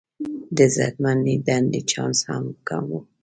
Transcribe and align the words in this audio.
د 0.55 0.57
عزتمندې 0.67 1.33
دندې 1.47 1.81
چانس 1.91 2.19
هم 2.29 2.45
کم 2.67 2.85
و. 2.97 2.99